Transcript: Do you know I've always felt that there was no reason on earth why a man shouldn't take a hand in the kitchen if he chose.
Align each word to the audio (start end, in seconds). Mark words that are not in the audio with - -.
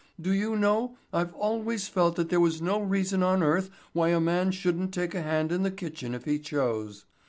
Do 0.19 0.31
you 0.31 0.55
know 0.55 0.97
I've 1.13 1.31
always 1.35 1.87
felt 1.87 2.15
that 2.15 2.29
there 2.29 2.39
was 2.39 2.59
no 2.59 2.81
reason 2.81 3.21
on 3.21 3.43
earth 3.43 3.69
why 3.93 4.09
a 4.09 4.19
man 4.19 4.49
shouldn't 4.49 4.95
take 4.95 5.13
a 5.13 5.21
hand 5.21 5.51
in 5.51 5.61
the 5.61 5.69
kitchen 5.69 6.15
if 6.15 6.25
he 6.25 6.39
chose. 6.39 7.05